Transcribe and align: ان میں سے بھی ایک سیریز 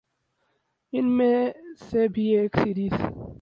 ان 0.93 1.05
میں 1.17 1.51
سے 1.81 2.07
بھی 2.07 2.27
ایک 2.37 2.57
سیریز 2.63 2.93